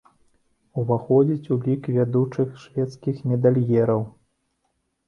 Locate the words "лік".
1.67-1.91